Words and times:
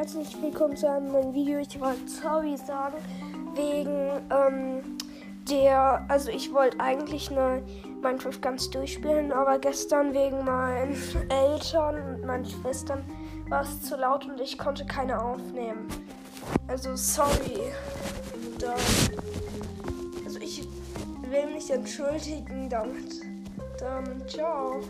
herzlich 0.00 0.34
willkommen 0.40 0.74
zu 0.76 0.90
einem 0.90 1.12
neuen 1.12 1.34
Video. 1.34 1.58
Ich 1.58 1.78
wollte 1.78 2.08
sorry 2.08 2.56
sagen, 2.56 2.96
wegen 3.54 4.10
ähm, 4.30 4.96
der, 5.48 6.06
also 6.08 6.30
ich 6.30 6.54
wollte 6.54 6.80
eigentlich 6.80 7.30
eine 7.30 7.62
Minecraft 8.02 8.40
ganz 8.40 8.70
durchspielen, 8.70 9.30
aber 9.30 9.58
gestern 9.58 10.14
wegen 10.14 10.42
meinen 10.44 10.96
Eltern 11.28 12.14
und 12.14 12.26
meinen 12.26 12.46
Schwestern 12.46 13.04
war 13.50 13.60
es 13.62 13.82
zu 13.82 13.96
laut 13.96 14.24
und 14.24 14.40
ich 14.40 14.56
konnte 14.56 14.86
keine 14.86 15.22
aufnehmen. 15.22 15.86
Also 16.66 16.96
sorry. 16.96 17.72
Da, 18.58 18.72
ähm, 18.72 20.24
also 20.24 20.38
ich 20.40 20.66
will 21.28 21.52
mich 21.52 21.70
entschuldigen 21.70 22.70
damit. 22.70 23.20
Dann 23.78 24.26
ciao. 24.28 24.80